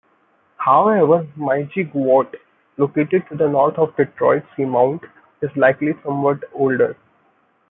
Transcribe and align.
However, 0.57 1.27
Meiji 1.35 1.83
Guyot, 1.85 2.33
located 2.77 3.23
to 3.29 3.35
the 3.37 3.47
north 3.47 3.75
of 3.77 3.95
Detroit 3.95 4.41
Seamount, 4.57 5.07
is 5.43 5.55
likely 5.55 5.93
somewhat 6.03 6.39
older. 6.55 6.97